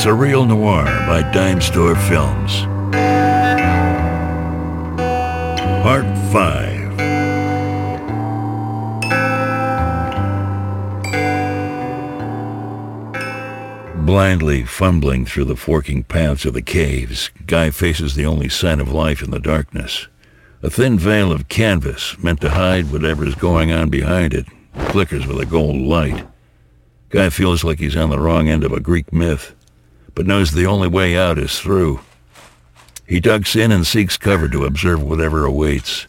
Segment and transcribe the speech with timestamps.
[0.00, 2.62] Surreal Noir by Dime Store Films.
[5.82, 6.96] Part 5
[14.06, 18.90] Blindly fumbling through the forking paths of the caves, Guy faces the only sign of
[18.90, 20.08] life in the darkness.
[20.62, 24.46] A thin veil of canvas meant to hide whatever is going on behind it
[24.92, 26.26] flickers with a gold light.
[27.10, 29.54] Guy feels like he's on the wrong end of a Greek myth,
[30.14, 32.00] but knows the only way out is through.
[33.06, 36.06] He ducks in and seeks cover to observe whatever awaits.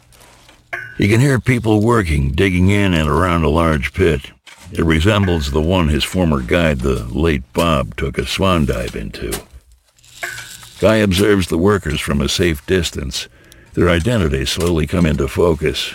[0.98, 4.30] He can hear people working, digging in and around a large pit.
[4.70, 9.32] It resembles the one his former guide, the late Bob, took a swan dive into.
[10.80, 13.28] Guy observes the workers from a safe distance.
[13.74, 15.94] Their identities slowly come into focus.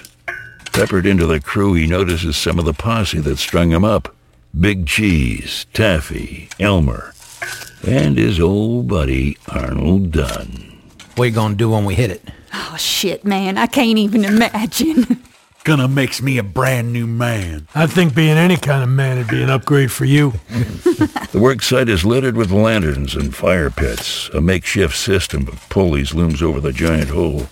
[0.73, 4.15] Peppered into the crew, he notices some of the posse that strung him up.
[4.59, 7.13] Big Cheese, Taffy, Elmer,
[7.87, 10.81] and his old buddy Arnold Dunn.
[11.15, 12.23] What you gonna do when we hit it?
[12.53, 13.57] Oh, shit, man.
[13.57, 15.23] I can't even imagine.
[15.63, 17.67] Gonna makes me a brand new man.
[17.75, 20.33] I think being any kind of man would be an upgrade for you.
[21.31, 24.29] The worksite is littered with lanterns and fire pits.
[24.29, 27.47] A makeshift system of pulleys looms over the giant hole,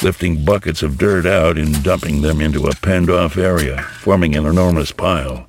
[0.00, 4.92] lifting buckets of dirt out and dumping them into a penned-off area, forming an enormous
[4.92, 5.48] pile.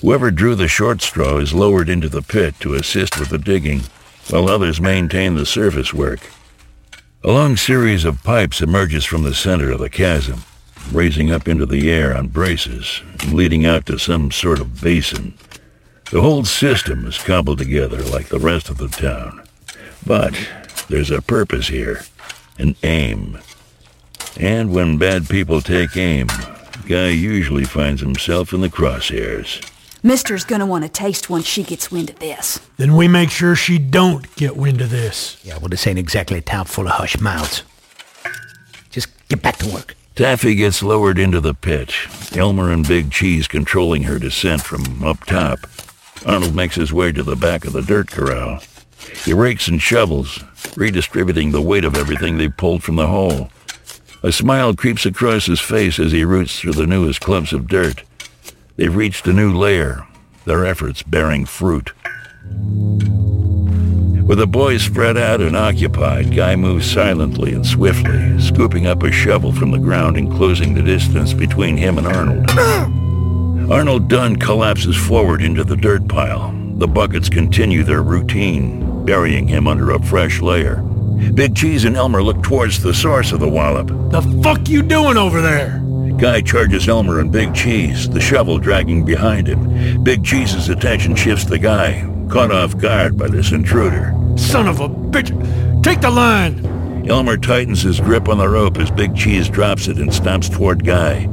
[0.00, 3.82] Whoever drew the short straw is lowered into the pit to assist with the digging,
[4.30, 6.20] while others maintain the surface work.
[7.24, 10.44] A long series of pipes emerges from the center of the chasm,
[10.92, 15.34] raising up into the air on braces and leading out to some sort of basin.
[16.12, 19.42] The whole system is cobbled together like the rest of the town.
[20.06, 20.38] But
[20.88, 22.02] there's a purpose here,
[22.56, 23.40] an aim.
[24.38, 26.28] And when bad people take aim,
[26.86, 29.60] Guy usually finds himself in the crosshairs.
[30.08, 32.60] Mister's gonna want to taste once she gets wind of this.
[32.78, 35.38] Then we make sure she don't get wind of this.
[35.44, 37.62] Yeah, well, this ain't exactly a town full of hush mouths.
[38.88, 39.94] Just get back to work.
[40.14, 41.92] Taffy gets lowered into the pit,
[42.34, 45.58] Elmer and Big Cheese controlling her descent from up top.
[46.24, 48.62] Arnold makes his way to the back of the dirt corral.
[49.26, 50.42] He rakes and shovels,
[50.74, 53.50] redistributing the weight of everything they pulled from the hole.
[54.22, 58.04] A smile creeps across his face as he roots through the newest clumps of dirt.
[58.78, 60.06] They've reached a new layer,
[60.44, 61.92] their efforts bearing fruit.
[64.24, 69.10] With the boys spread out and occupied, Guy moves silently and swiftly, scooping up a
[69.10, 72.48] shovel from the ground and closing the distance between him and Arnold.
[73.72, 76.52] Arnold Dunn collapses forward into the dirt pile.
[76.76, 80.76] The buckets continue their routine, burying him under a fresh layer.
[81.34, 83.88] Big Cheese and Elmer look towards the source of the wallop.
[84.12, 85.82] The fuck you doing over there?
[86.18, 90.02] Guy charges Elmer and Big Cheese, the shovel dragging behind him.
[90.02, 94.12] Big Cheese's attention shifts to Guy, caught off guard by this intruder.
[94.36, 95.30] Son of a bitch.
[95.84, 97.06] Take the line.
[97.08, 100.84] Elmer tightens his grip on the rope as Big Cheese drops it and stomps toward
[100.84, 101.28] Guy.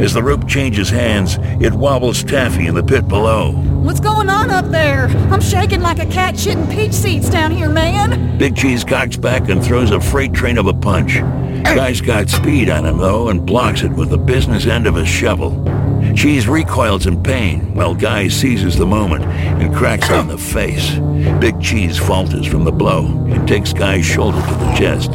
[0.00, 3.52] As the rope changes hands, it wobbles Taffy in the pit below.
[3.52, 5.08] What's going on up there?
[5.30, 8.38] I'm shaking like a cat shitting peach seeds down here, man.
[8.38, 11.18] Big Cheese cocks back and throws a freight train of a punch.
[11.64, 15.08] Guy's got speed on him, though, and blocks it with the business end of his
[15.08, 15.62] shovel.
[16.14, 20.94] Cheese recoils in pain, while Guy seizes the moment and cracks on the face.
[21.40, 25.12] Big Cheese falters from the blow and takes Guy's shoulder to the chest.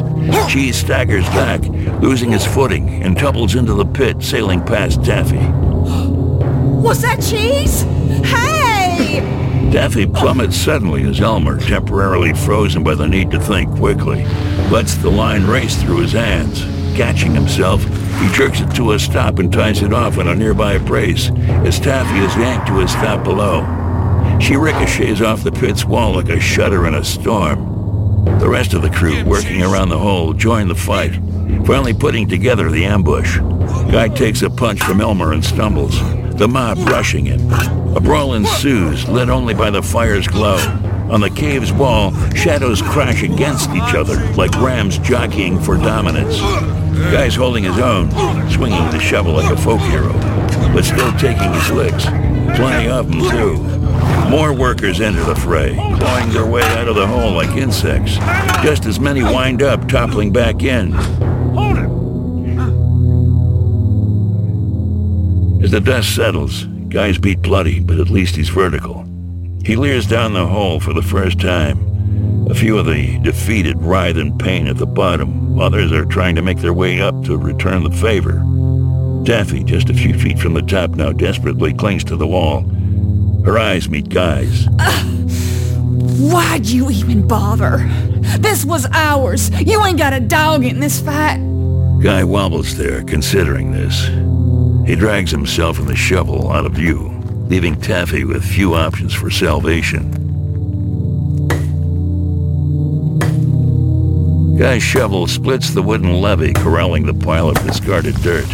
[0.50, 1.62] Cheese staggers back,
[2.02, 5.38] losing his footing, and tumbles into the pit, sailing past Taffy.
[6.82, 7.82] Was that cheese?
[8.26, 9.20] Hey!
[9.72, 14.24] Taffy plummets suddenly as Elmer, temporarily frozen by the need to think quickly,
[14.70, 16.62] lets the line race through his hands.
[16.96, 17.82] Catching himself,
[18.20, 21.30] he jerks it to a stop and ties it off on a nearby brace
[21.64, 23.66] as Taffy is yanked to a stop below.
[24.40, 27.66] She ricochets off the pit's wall like a shutter in a storm.
[28.38, 31.14] The rest of the crew working around the hole join the fight,
[31.66, 33.38] finally putting together the ambush.
[33.90, 35.98] Guy takes a punch from Elmer and stumbles,
[36.36, 37.50] the mob rushing him.
[37.96, 40.58] A brawl ensues, lit only by the fire's glow.
[41.10, 46.38] On the cave's wall, shadows crash against each other like rams jockeying for dominance.
[47.10, 48.10] Guy's holding his own,
[48.48, 50.12] swinging the shovel like a folk hero,
[50.72, 52.04] but still taking his licks.
[52.56, 53.56] Plenty of them, too.
[54.30, 58.14] More workers enter the fray, clawing their way out of the hole like insects.
[58.62, 60.94] Just as many wind up, toppling back in.
[65.60, 69.09] As the dust settles, Guy's beat bloody, but at least he's vertical.
[69.64, 72.46] He leers down the hole for the first time.
[72.50, 75.60] A few of the defeated writhe in pain at the bottom.
[75.60, 78.42] Others are trying to make their way up to return the favor.
[79.24, 82.62] Taffy, just a few feet from the top now, desperately clings to the wall.
[83.44, 84.66] Her eyes meet Guy's.
[86.20, 87.88] Why'd you even bother?
[88.38, 89.50] This was ours.
[89.60, 91.38] You ain't got a dog in this fight.
[92.02, 94.06] Guy wobbles there, considering this.
[94.88, 97.19] He drags himself and the shovel out of view,
[97.50, 100.08] leaving Taffy with few options for salvation.
[104.56, 108.46] Guy's shovel splits the wooden levee corralling the pile of discarded dirt.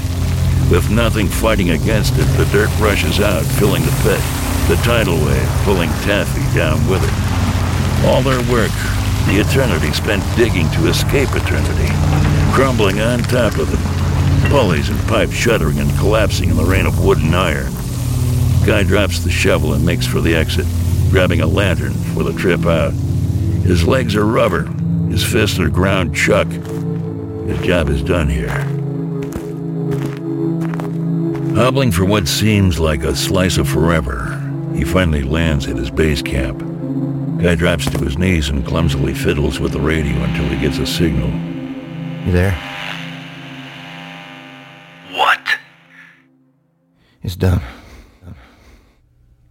[0.70, 4.20] With nothing fighting against it, the dirt rushes out, filling the pit,
[4.66, 8.06] the tidal wave pulling Taffy down with it.
[8.06, 8.72] All their work,
[9.26, 11.92] the eternity spent digging to escape eternity,
[12.54, 17.04] crumbling on top of them, pulleys and pipes shuddering and collapsing in the rain of
[17.04, 17.70] wood and iron.
[18.66, 20.66] Guy drops the shovel and makes for the exit,
[21.10, 22.92] grabbing a lantern for the trip out.
[23.62, 24.64] His legs are rubber,
[25.08, 26.48] his fists are ground chuck.
[26.48, 28.48] His job is done here.
[31.54, 34.36] Hobbling for what seems like a slice of forever,
[34.74, 36.58] he finally lands at his base camp.
[37.40, 40.86] Guy drops to his knees and clumsily fiddles with the radio until he gets a
[40.86, 41.30] signal.
[42.26, 42.58] You there?
[45.12, 45.40] What?
[47.22, 47.62] It's done.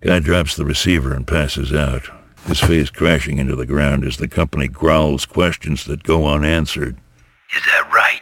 [0.06, 2.12] Guy drops the receiver and passes out,
[2.46, 6.96] his face crashing into the ground as the company growls questions that go unanswered.
[7.58, 8.22] Is that right?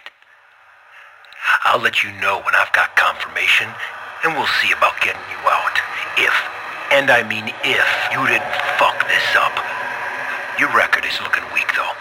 [1.65, 3.67] I'll let you know when I've got confirmation,
[4.23, 5.77] and we'll see about getting you out.
[6.17, 6.33] If,
[6.93, 9.51] and I mean if, you didn't fuck this up.
[10.57, 11.91] Your record is looking weak, though.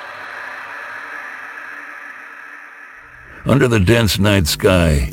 [3.50, 5.10] Under the dense night sky,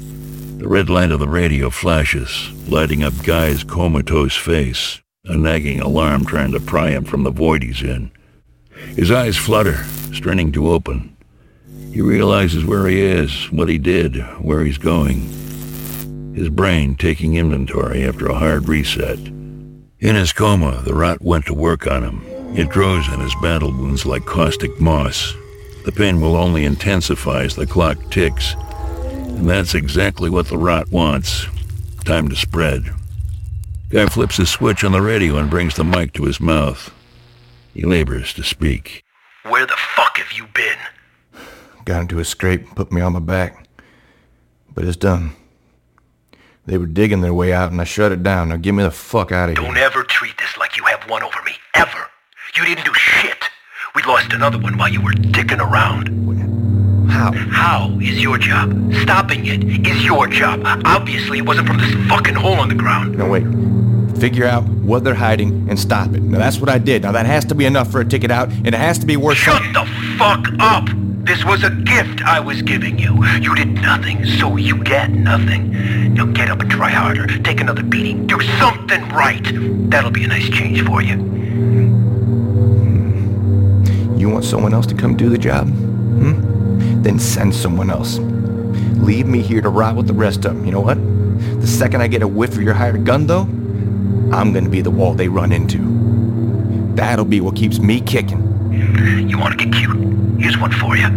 [0.60, 6.26] the red light of the radio flashes, lighting up Guy's comatose face, a nagging alarm
[6.26, 8.12] trying to pry him from the void he's in.
[8.96, 11.16] His eyes flutter, straining to open.
[11.94, 15.22] He realizes where he is, what he did, where he's going.
[16.36, 19.18] His brain taking inventory after a hard reset.
[19.18, 22.22] In his coma, the rot went to work on him.
[22.58, 25.34] It grows in his battle wounds like caustic moss.
[25.86, 28.56] The pain will only intensify as the clock ticks.
[29.40, 31.46] And that's exactly what the rot wants.
[32.04, 32.90] Time to spread.
[33.90, 36.94] Guy flips a switch on the radio and brings the mic to his mouth.
[37.74, 39.06] He labors to speak.
[39.44, 40.78] Where the fuck have you been?
[41.86, 43.66] Got into a scrape and put me on my back.
[44.76, 45.32] But it's done.
[46.66, 48.50] They were digging their way out and I shut it down.
[48.50, 49.66] Now get me the fuck out of here.
[49.66, 51.54] Don't ever treat this like you have one over me.
[51.76, 52.08] Ever.
[52.58, 53.46] You didn't do shit.
[53.96, 56.39] We lost another one while you were dicking around.
[57.20, 57.34] How?
[57.34, 58.72] How is your job?
[59.02, 60.62] Stopping it is your job.
[60.64, 63.18] Obviously, it wasn't from this fucking hole in the ground.
[63.18, 63.44] No, wait.
[64.22, 66.24] Figure out what they're hiding and stop it.
[66.24, 67.02] Now that's what I did.
[67.04, 69.18] Now that has to be enough for a ticket out, and it has to be
[69.18, 69.86] worth Shut the
[70.18, 70.88] fuck up!
[71.26, 73.26] This was a gift I was giving you.
[73.42, 76.14] You did nothing, so you get nothing.
[76.14, 77.28] Now get up and try harder.
[77.40, 78.28] Take another beating.
[78.28, 79.46] Do something right.
[79.90, 81.18] That'll be a nice change for you.
[84.18, 85.68] You want someone else to come do the job?
[85.68, 86.59] Hmm?
[87.04, 88.20] Then send someone else.
[89.00, 90.66] Leave me here to rot with the rest of them.
[90.66, 90.98] You know what?
[91.62, 93.48] The second I get a whiff of your hired gun, though,
[94.36, 95.80] I'm gonna be the wall they run into.
[96.96, 98.46] That'll be what keeps me kicking.
[99.30, 99.98] You want to get cute?
[100.40, 101.08] Here's one for you.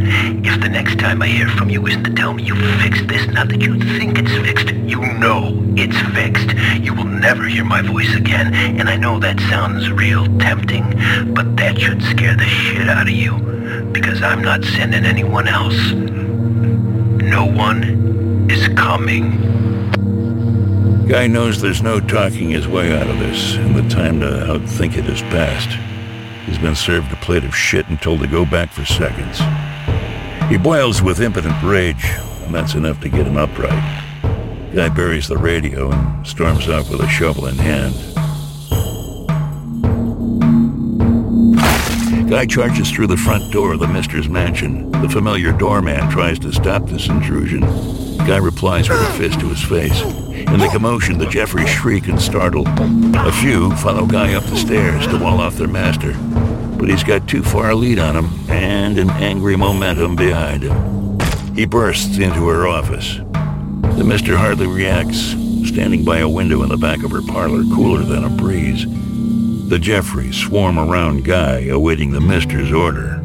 [0.44, 3.27] If the next time I hear from you isn't to tell me you fixed this,
[3.29, 6.55] not that you think it's fixed, you know it's fixed.
[6.81, 10.84] You will never hear my voice again, and I know that sounds real tempting,
[11.34, 13.36] but that should scare the shit out of you,
[13.93, 15.93] because I'm not sending anyone else.
[15.93, 19.53] No one is coming.
[21.08, 24.96] Guy knows there's no talking his way out of this, and the time to outthink
[24.96, 25.79] it has passed.
[26.46, 29.41] He's been served a plate of shit and told to go back for seconds.
[30.51, 32.05] He boils with impotent rage,
[32.44, 34.03] and that's enough to get him upright.
[34.75, 38.11] Guy buries the radio and storms off with a shovel in hand.
[42.32, 44.91] Guy charges through the front door of the Mister's mansion.
[44.91, 47.60] The familiar doorman tries to stop this intrusion.
[47.60, 50.01] Guy replies with a fist to his face.
[50.01, 52.65] In the commotion, the Jeffries shriek and startle.
[52.67, 56.15] A few follow Guy up the stairs to wall off their master.
[56.79, 61.20] But he's got too far a lead on him and an angry momentum behind him.
[61.55, 63.19] He bursts into her office.
[63.98, 65.36] The mister hardly reacts,
[65.69, 68.86] standing by a window in the back of her parlor, cooler than a breeze.
[69.72, 73.22] The Jeffries swarm around Guy, awaiting the mister's order.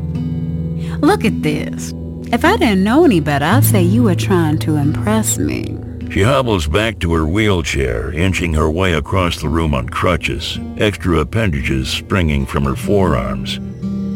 [1.01, 1.93] Look at this.
[2.31, 5.77] If I didn't know any better, I'd say you were trying to impress me.
[6.09, 11.19] She hobbles back to her wheelchair, inching her way across the room on crutches, extra
[11.19, 13.59] appendages springing from her forearms.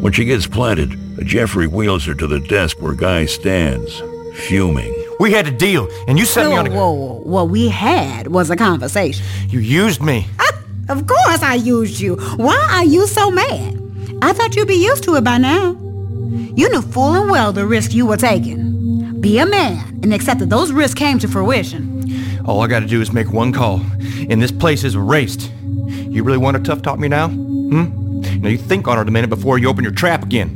[0.01, 4.01] When she gets planted, a Jeffrey wheels her to the desk where Guy stands,
[4.47, 4.95] fuming.
[5.19, 6.71] We had a deal, and you sent me on a...
[6.71, 7.21] whoa, whoa.
[7.25, 9.25] What we had was a conversation.
[9.49, 10.27] You used me.
[10.91, 12.17] Of course I used you.
[12.35, 13.79] Why are you so mad?
[14.21, 15.71] I thought you'd be used to it by now.
[16.53, 19.21] You knew full and well the risk you were taking.
[19.21, 22.43] Be a man and accept that those risks came to fruition.
[22.45, 23.79] All I gotta do is make one call,
[24.29, 25.49] and this place is erased.
[25.87, 27.29] You really want to tough talk me now?
[27.29, 28.19] Hmm?
[28.41, 30.49] Now you think on it a minute before you open your trap again.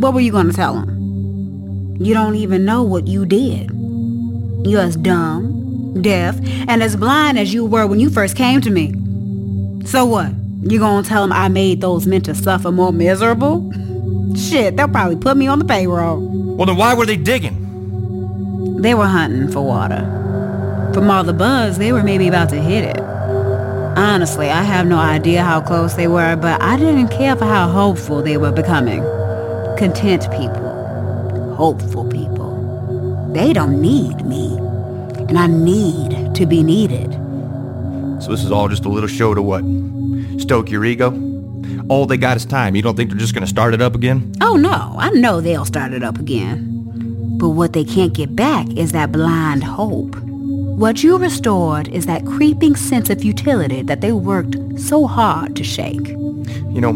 [0.00, 1.96] What were you to tell him?
[2.00, 3.70] You don't even know what you did.
[4.66, 8.70] You're as dumb, deaf, and as blind as you were when you first came to
[8.70, 9.01] me.
[9.84, 10.32] So what?
[10.62, 13.72] You gonna tell them I made those men to suffer more miserable?
[14.36, 16.20] Shit, they'll probably put me on the payroll.
[16.56, 18.80] Well, then why were they digging?
[18.80, 20.00] They were hunting for water.
[20.94, 23.00] From all the buzz, they were maybe about to hit it.
[23.96, 27.68] Honestly, I have no idea how close they were, but I didn't care for how
[27.68, 29.02] hopeful they were becoming.
[29.78, 31.54] Content people.
[31.56, 33.30] Hopeful people.
[33.32, 34.56] They don't need me.
[35.28, 37.18] And I need to be needed.
[38.22, 39.64] So this is all just a little show to what?
[40.40, 41.10] Stoke your ego?
[41.88, 42.76] All they got is time.
[42.76, 44.32] You don't think they're just gonna start it up again?
[44.40, 47.36] Oh no, I know they'll start it up again.
[47.38, 50.14] But what they can't get back is that blind hope.
[50.14, 55.64] What you restored is that creeping sense of futility that they worked so hard to
[55.64, 56.06] shake.
[56.08, 56.92] You know,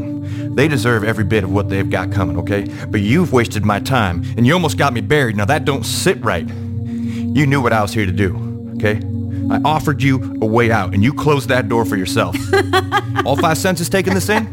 [0.54, 2.68] they deserve every bit of what they've got coming, okay?
[2.88, 5.36] But you've wasted my time, and you almost got me buried.
[5.36, 6.46] Now that don't sit right.
[6.48, 9.00] You knew what I was here to do, okay?
[9.50, 12.36] I offered you a way out, and you closed that door for yourself.
[13.26, 14.44] All five senses taking this in?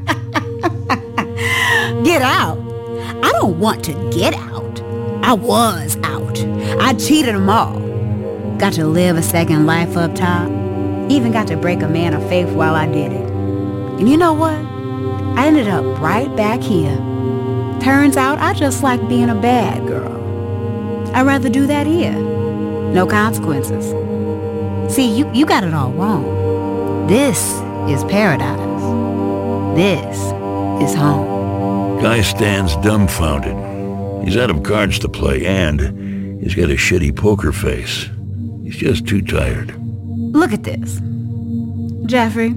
[2.04, 2.58] Get out?
[3.24, 4.82] I don't want to get out.
[5.24, 6.38] I was out.
[6.82, 7.80] I cheated them all.
[8.58, 10.50] Got to live a second life up top.
[11.10, 13.32] Even got to break a man of faith while I did it.
[14.00, 14.54] And you know what?
[15.38, 16.96] I ended up right back here.
[17.82, 20.12] Turns out I just like being a bad girl.
[21.16, 22.14] I'd rather do that here.
[22.14, 23.94] No consequences.
[24.94, 27.08] See, you, you got it all wrong.
[27.08, 27.40] This
[27.90, 28.60] is paradise.
[29.76, 30.18] This
[30.84, 32.00] is home.
[32.00, 34.24] Guy stands dumbfounded.
[34.24, 38.08] He's out of cards to play, and he's got a shitty poker face.
[38.62, 39.74] He's just too tired.
[40.32, 41.02] Look at this.
[42.06, 42.52] Jeffrey,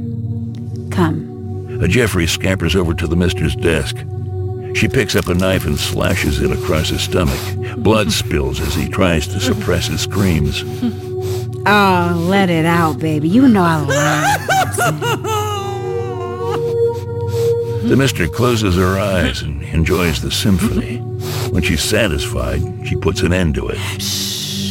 [0.91, 1.79] come.
[1.81, 3.97] A Jeffrey scampers over to the mister's desk.
[4.75, 7.41] She picks up a knife and slashes it across his stomach.
[7.79, 10.63] Blood spills as he tries to suppress his screams.
[11.69, 13.29] Oh, let it out, baby.
[13.29, 15.47] You know I love it.
[17.89, 20.99] The mister closes her eyes and enjoys the symphony.
[21.51, 23.79] When she's satisfied, she puts an end to it.
[24.01, 24.67] Shh.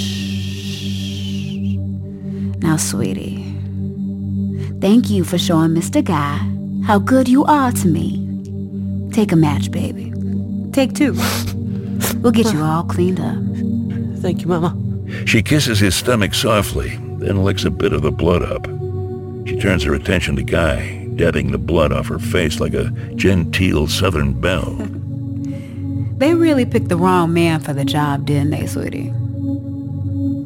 [2.60, 3.44] Now, sweetie,
[4.82, 6.04] thank you for showing Mr.
[6.04, 6.40] Guy
[6.86, 8.22] how good you are to me.
[9.12, 10.12] Take a match, baby.
[10.74, 11.14] Take two.
[12.22, 13.38] We'll get you all cleaned up.
[14.22, 14.76] Thank you, Mama.
[15.26, 18.66] She kisses his stomach softly, then licks a bit of the blood up.
[19.48, 23.88] She turns her attention to Guy, dabbing the blood off her face like a genteel
[23.88, 24.76] southern belle.
[26.18, 29.12] They really picked the wrong man for the job, didn't they, sweetie?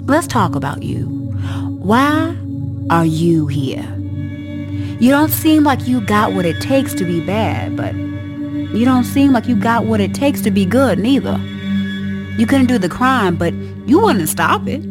[0.07, 1.05] Let's talk about you.
[1.77, 2.35] Why
[2.89, 3.87] are you here?
[4.99, 9.03] You don't seem like you got what it takes to be bad, but you don't
[9.03, 11.37] seem like you got what it takes to be good, neither.
[12.37, 13.53] You couldn't do the crime, but
[13.85, 14.81] you wouldn't stop it.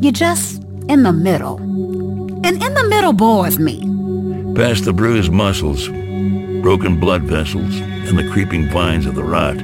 [0.00, 1.58] You're just in the middle.
[2.44, 3.80] And in the middle bores me.
[4.54, 5.88] Past the bruised muscles,
[6.62, 9.56] broken blood vessels, and the creeping vines of the rot,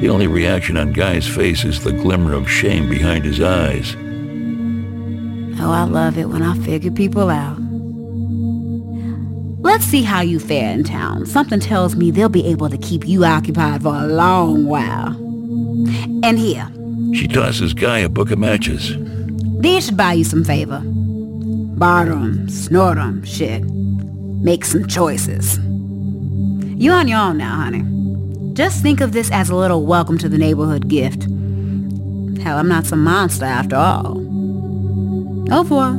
[0.00, 3.96] the only reaction on Guy's face is the glimmer of shame behind his eyes.
[5.58, 7.56] Oh, I love it when I figure people out.
[9.62, 11.24] Let's see how you fare in town.
[11.24, 15.16] Something tells me they'll be able to keep you occupied for a long while.
[16.22, 16.68] And here,
[17.14, 18.96] She tosses Guy a book of matches.
[19.60, 20.82] these should buy you some favor.
[20.84, 23.64] Barter 'em, snort 'em, shit.
[24.42, 25.58] Make some choices.
[26.78, 27.84] You on your own now, honey.
[28.54, 31.24] Just think of this as a little welcome to the neighborhood gift.
[32.42, 34.18] Hell, I'm not some monster after all.
[35.50, 35.92] Au revoir.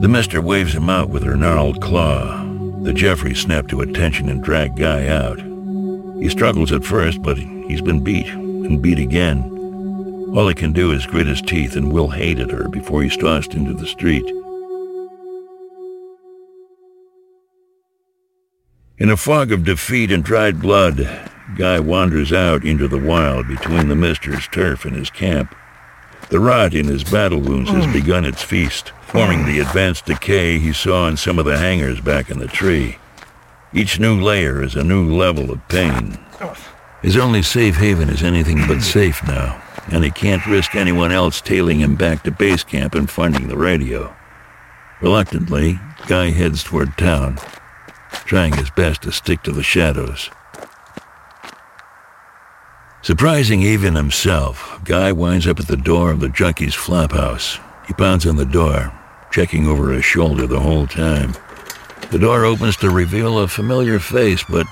[0.00, 2.42] The mister waves him out with her gnarled claw.
[2.82, 5.40] The Jeffrey snap to attention and drag Guy out.
[6.20, 9.48] He struggles at first, but he's been beat and beat again.
[10.34, 13.16] All he can do is grit his teeth and will hate at her before he's
[13.16, 14.24] tossed into the street.
[18.98, 23.88] In a fog of defeat and dried blood, Guy wanders out into the wild between
[23.88, 25.54] the mister's turf and his camp.
[26.30, 27.92] The rot in his battle wounds has hmm.
[27.92, 29.66] begun its feast, forming the hmm.
[29.66, 32.96] advanced decay he saw in some of the hangers back in the tree.
[33.74, 36.18] Each new layer is a new level of pain.
[36.40, 36.56] Oh.
[37.02, 38.80] His only safe haven is anything but hmm.
[38.80, 43.10] safe now, and he can't risk anyone else tailing him back to base camp and
[43.10, 44.14] finding the radio.
[45.00, 47.38] Reluctantly, Guy heads toward town.
[48.24, 50.30] trying his best to stick to the shadows.
[53.02, 57.58] Surprising even himself, Guy winds up at the door of the junkie's flophouse.
[57.86, 58.92] He pounds on the door,
[59.32, 61.34] checking over his shoulder the whole time.
[62.10, 64.66] The door opens to reveal a familiar face, but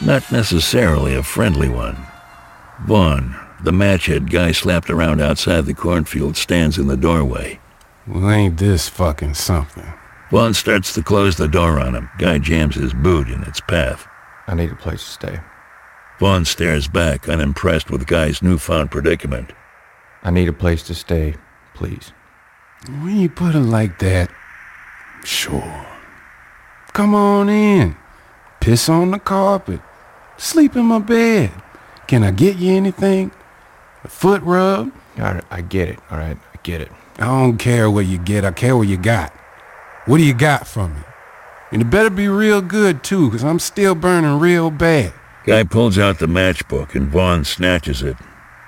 [0.00, 1.96] not necessarily a friendly one.
[2.84, 7.60] Vaughn, the matchhead guy slapped around outside the cornfield, stands in the doorway.
[8.06, 9.86] Well, ain't this fucking something?
[10.30, 12.08] Vaughn starts to close the door on him.
[12.18, 14.06] Guy jams his boot in its path.
[14.46, 15.40] I need a place to stay.
[16.18, 19.52] Vaughn stares back, unimpressed with Guy's newfound predicament.
[20.22, 21.34] I need a place to stay,
[21.74, 22.12] please.
[22.88, 24.30] When you put it like that,
[25.24, 25.86] sure.
[26.92, 27.96] Come on in.
[28.60, 29.80] Piss on the carpet.
[30.36, 31.52] Sleep in my bed.
[32.06, 33.30] Can I get you anything?
[34.04, 34.92] A foot rub?
[35.18, 35.98] All right, I get it.
[36.10, 36.90] All right, I get it.
[37.18, 38.44] I don't care what you get.
[38.44, 39.32] I care what you got.
[40.06, 41.00] What do you got from me?
[41.70, 45.12] And it better be real good, too, because I'm still burning real bad.
[45.44, 48.16] Guy pulls out the matchbook and Vaughn snatches it,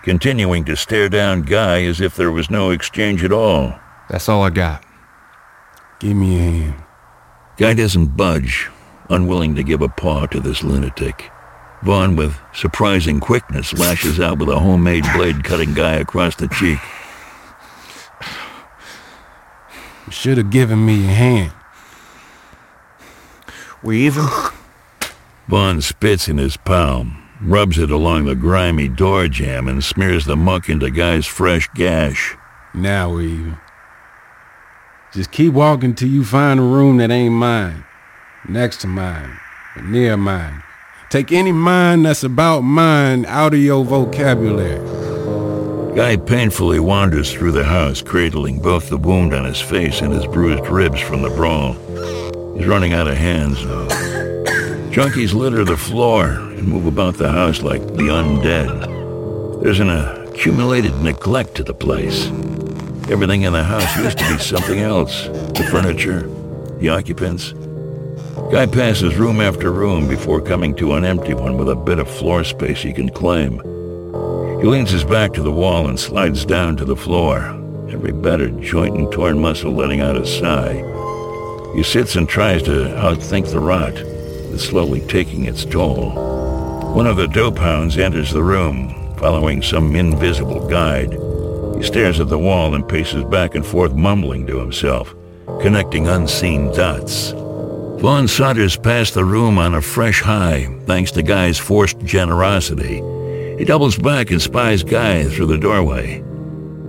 [0.02, 3.78] continuing to stare down Guy as if there was no exchange at all.
[4.08, 4.84] That's all I got.
[6.00, 6.82] Give me a hand.
[7.56, 8.68] Guy doesn't budge,
[9.08, 11.30] unwilling to give a paw to this lunatic.
[11.84, 16.78] Vaughn, with surprising quickness, lashes out with a homemade blade cutting Guy across the cheek.
[20.06, 21.52] You should have given me a hand.
[23.82, 24.26] We even?
[25.46, 30.36] Vaughn spits in his palm, rubs it along the grimy door jamb, and smears the
[30.36, 32.34] muck into Guy's fresh gash.
[32.72, 33.58] Now we're even.
[35.12, 37.84] Just keep walking till you find a room that ain't mine,
[38.48, 39.38] next to mine,
[39.76, 40.62] or near mine.
[41.14, 44.84] Take any mind that's about mine out of your vocabulary.
[45.94, 50.26] Guy painfully wanders through the house, cradling both the wound on his face and his
[50.26, 51.74] bruised ribs from the brawl.
[52.56, 53.86] He's running out of hands now.
[54.90, 59.62] Junkies litter the floor and move about the house like the undead.
[59.62, 62.26] There's an accumulated neglect to the place.
[63.08, 65.28] Everything in the house used to be something else.
[65.28, 66.22] The furniture,
[66.78, 67.54] the occupants.
[68.34, 72.10] Guy passes room after room before coming to an empty one with a bit of
[72.10, 73.60] floor space he can claim.
[74.60, 77.38] He leans his back to the wall and slides down to the floor,
[77.90, 80.82] every battered joint and torn muscle letting out a sigh.
[81.76, 86.10] He sits and tries to outthink the rot that's slowly taking its toll.
[86.92, 91.12] One of the dope hounds enters the room, following some invisible guide.
[91.76, 95.14] He stares at the wall and paces back and forth, mumbling to himself,
[95.60, 97.32] connecting unseen dots.
[97.98, 103.02] Vaughn saunters past the room on a fresh high, thanks to Guy's forced generosity.
[103.56, 106.22] He doubles back and spies Guy through the doorway.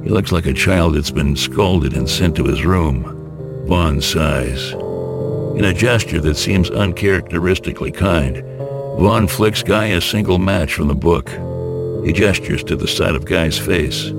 [0.03, 3.65] He looks like a child that's been scolded and sent to his room.
[3.65, 4.73] Vaughn sighs.
[5.57, 8.43] In a gesture that seems uncharacteristically kind,
[8.99, 11.29] Vaughn flicks Guy a single match from the book.
[12.05, 14.11] He gestures to the side of Guy's face.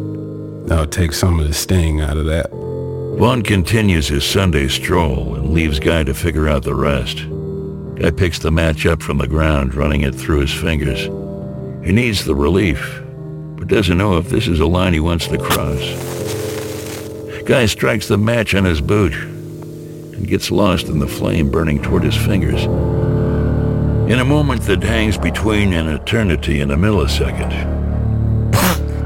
[0.71, 2.66] I'll take some of the sting out of that.
[3.17, 7.25] Vaughn continues his Sunday stroll and leaves Guy to figure out the rest.
[7.95, 11.05] Guy picks the match up from the ground, running it through his fingers.
[11.83, 13.03] He needs the relief,
[13.57, 15.81] but doesn't know if this is a line he wants to cross.
[17.45, 22.03] Guy strikes the match on his boot and gets lost in the flame burning toward
[22.03, 22.65] his fingers.
[24.13, 27.51] In a moment that hangs between an eternity and a millisecond,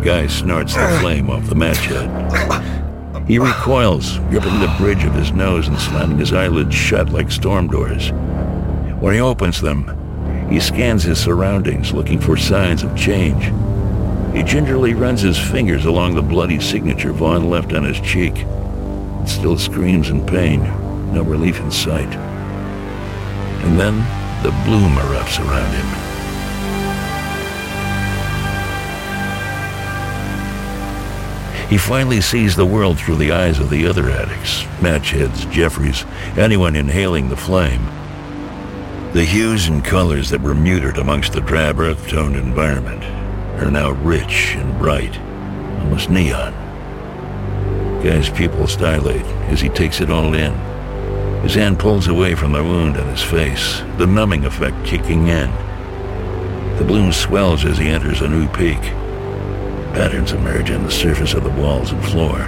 [0.03, 2.80] Guy snorts the flame off the match head.
[3.31, 7.69] He recoils, gripping the bridge of his nose and slamming his eyelids shut like storm
[7.69, 8.11] doors.
[8.99, 13.45] When he opens them, he scans his surroundings, looking for signs of change.
[14.35, 18.35] He gingerly runs his fingers along the bloody signature Vaughn left on his cheek.
[18.37, 20.65] It still screams in pain,
[21.15, 22.13] no relief in sight.
[23.63, 23.99] And then
[24.43, 26.00] the bloom erupts around him.
[31.71, 36.05] He finally sees the world through the eyes of the other addicts, matchheads, Jeffries,
[36.37, 37.87] anyone inhaling the flame.
[39.13, 43.05] The hues and colors that were muted amongst the drab earth-toned environment
[43.63, 45.17] are now rich and bright,
[45.81, 46.53] almost neon.
[48.03, 50.53] Guy's pupils dilate as he takes it all in.
[51.43, 55.49] His hand pulls away from the wound on his face, the numbing effect kicking in.
[56.79, 58.81] The bloom swells as he enters a new peak.
[59.95, 62.39] Patterns emerge on the surface of the walls and floor.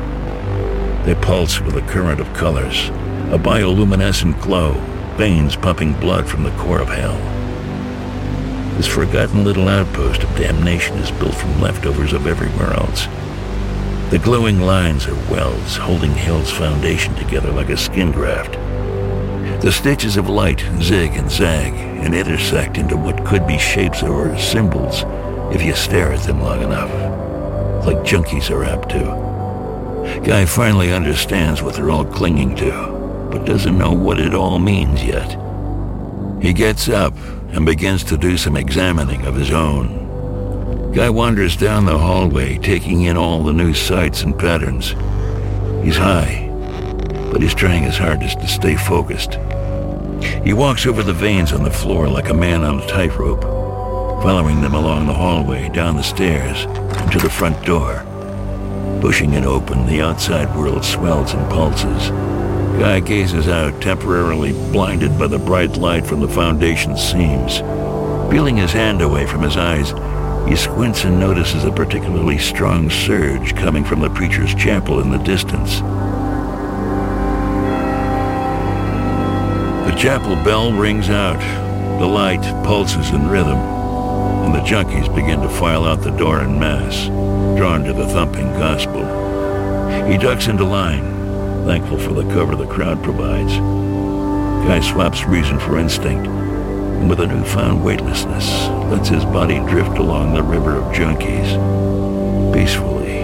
[1.04, 2.88] They pulse with a current of colors,
[3.30, 4.74] a bioluminescent glow,
[5.16, 7.18] veins pumping blood from the core of hell.
[8.76, 13.06] This forgotten little outpost of damnation is built from leftovers of everywhere else.
[14.10, 18.52] The glowing lines are wells holding hell's foundation together like a skin graft.
[19.62, 24.36] The stitches of light zig and zag and intersect into what could be shapes or
[24.38, 25.04] symbols
[25.54, 26.90] if you stare at them long enough,
[27.84, 30.20] like junkies are apt to.
[30.24, 35.02] Guy finally understands what they're all clinging to, but doesn't know what it all means
[35.02, 35.38] yet.
[36.42, 37.14] He gets up
[37.52, 40.92] and begins to do some examining of his own.
[40.92, 44.90] Guy wanders down the hallway, taking in all the new sights and patterns.
[45.84, 46.48] He's high,
[47.32, 49.38] but he's trying his hardest to stay focused.
[50.44, 53.42] He walks over the veins on the floor like a man on a tightrope,
[54.22, 56.66] following them along the hallway, down the stairs,
[57.10, 58.04] to the front door.
[59.00, 62.10] Pushing it open, the outside world swells and pulses.
[62.78, 67.60] Guy gazes out, temporarily blinded by the bright light from the foundation seams.
[68.30, 69.90] Peeling his hand away from his eyes,
[70.48, 75.18] he squints and notices a particularly strong surge coming from the preacher's chapel in the
[75.18, 75.80] distance.
[79.88, 81.40] The chapel bell rings out.
[82.00, 83.58] The light pulses in rhythm,
[84.44, 87.06] and the junkies begin to file out the door in mass,
[87.56, 89.02] drawn to the thumping gospel.
[90.10, 93.52] He ducks into line, thankful for the cover the crowd provides.
[94.66, 100.34] Guy swaps reason for instinct, and with a newfound weightlessness, lets his body drift along
[100.34, 101.52] the river of junkies,
[102.52, 103.20] peacefully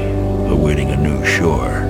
[0.51, 1.88] awaiting a new shore.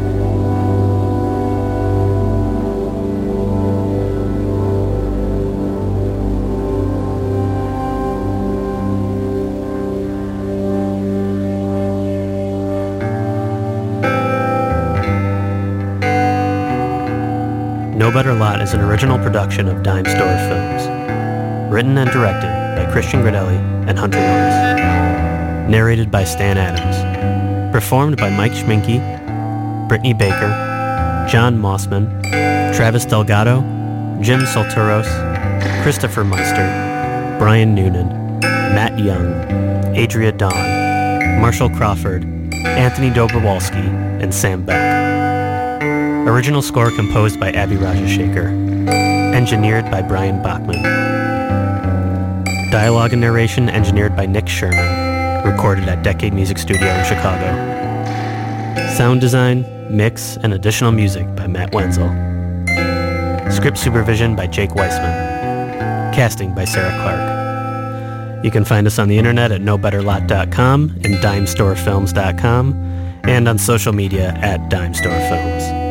[18.69, 21.73] Is an original production of Dime Store Films.
[21.73, 23.57] Written and directed by Christian Gradelli
[23.89, 25.71] and Hunter Norris.
[25.71, 27.73] Narrated by Stan Adams.
[27.73, 28.99] Performed by Mike Schminke,
[29.89, 30.51] Brittany Baker,
[31.31, 32.11] John Mossman,
[32.77, 33.61] Travis Delgado,
[34.21, 35.09] Jim Solturos,
[35.83, 39.33] Christopher Meister, Brian Noonan, Matt Young,
[39.97, 45.18] Adria Dawn, Marshall Crawford, Anthony Dobrowolski, and Sam Beck.
[46.29, 48.87] Original score composed by Abby Rajashekar.
[49.35, 50.83] Engineered by Brian Bachman.
[52.71, 55.43] Dialogue and narration engineered by Nick Sherman.
[55.51, 57.47] Recorded at Decade Music Studio in Chicago.
[58.95, 62.09] Sound design, mix, and additional music by Matt Wenzel.
[63.51, 66.13] Script supervision by Jake Weissman.
[66.13, 68.45] Casting by Sarah Clark.
[68.45, 72.73] You can find us on the internet at nobetterlot.com and dimestorefilms.com
[73.25, 75.88] and on social media at Dime Store Films.